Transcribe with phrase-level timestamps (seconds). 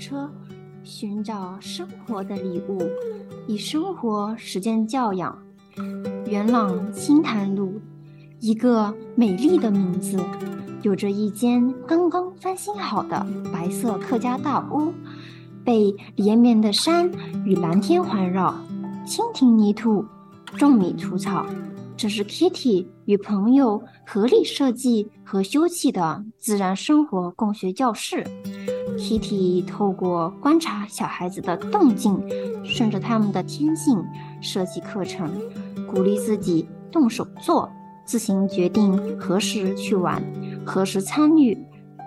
[0.00, 0.28] 车，
[0.82, 2.82] 寻找生活的礼物，
[3.46, 5.38] 以生活实践教养。
[6.26, 7.80] 元朗清潭路，
[8.40, 10.18] 一个美丽的名字，
[10.82, 14.92] 有着一间刚刚翻新好的白色客家大屋，
[15.64, 17.08] 被连绵的山
[17.44, 18.54] 与蓝天环绕，
[19.06, 20.04] 蜻蜓泥土，
[20.56, 21.46] 种米除草。
[21.96, 28.26] 这是 Kitty 与朋友合力设计和修葺的自然生活共学教室。
[29.00, 32.22] Kitty 透过观察小孩子的动静，
[32.62, 34.04] 顺着他们的天性
[34.42, 35.30] 设计课程，
[35.88, 37.70] 鼓励自己动手做，
[38.04, 40.22] 自行决定何时去玩，
[40.66, 41.56] 何时参与，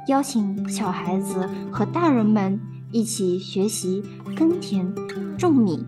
[0.07, 2.59] 邀请小孩子和大人们
[2.91, 4.03] 一起学习
[4.37, 4.93] 耕田、
[5.35, 5.83] 种米。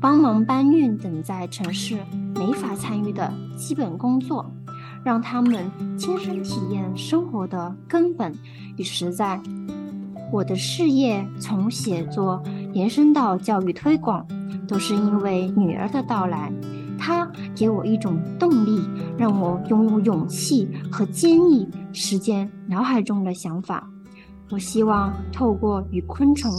[0.00, 1.98] 帮忙搬运等在城市
[2.36, 4.48] 没法参与的基本工作，
[5.04, 8.32] 让他们亲身体验生活的根本
[8.76, 9.40] 与实在。
[10.30, 14.26] 我的事业从写作延伸到教育推广，
[14.66, 16.52] 都是因为女儿的到来。
[16.98, 23.88] 她给我一种动力，让我拥有勇气和坚毅，实践脑海中的想法。
[24.50, 26.50] 我希望透过与昆虫、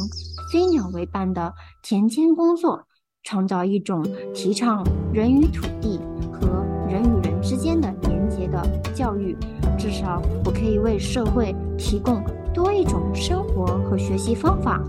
[0.51, 2.85] 飞鸟为伴的田间工作。
[3.23, 4.01] 创造一种
[4.33, 4.81] 提倡
[5.13, 5.99] 人与土地
[6.31, 9.35] 和人与人之间的连结的教育，
[9.77, 14.81] 至少我可以为社会提供多一种生活和学习方法。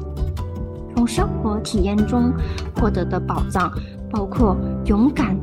[0.94, 2.32] 从生活体验中
[2.76, 3.72] 获得的宝藏，
[4.10, 5.36] 包括勇敢、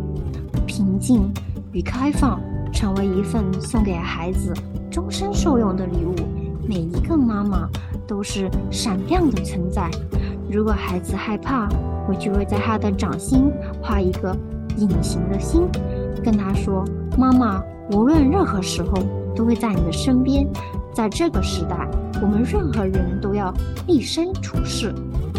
[0.66, 1.32] 平静
[1.72, 2.40] 与开放，
[2.72, 4.54] 成为一份送给孩子
[4.92, 6.14] 终身受用的礼物。
[6.68, 7.68] 每一个妈妈
[8.06, 9.90] 都是闪亮的存在。
[10.52, 11.68] 如果孩子害怕，
[12.08, 14.36] 我就会在他的掌心画一个
[14.78, 15.68] 隐形的心，
[16.24, 16.86] 跟他说
[17.18, 18.94] ：“妈妈无论任何时候
[19.36, 20.48] 都会在你的身边。”
[20.94, 21.88] 在这个时代，
[22.22, 23.54] 我们任何人都要
[23.88, 24.94] 立身处世，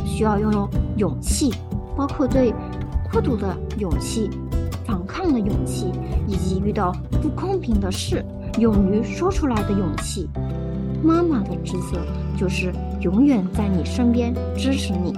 [0.07, 1.53] 需要拥有勇气，
[1.97, 2.55] 包括对
[3.13, 4.31] 孤独的勇气、
[4.87, 5.93] 反抗的勇气，
[6.27, 8.25] 以及遇到不公平的事
[8.59, 10.29] 勇于说出来的勇气。
[11.03, 12.01] 妈妈的职责
[12.37, 15.17] 就是永远在你身边支持你。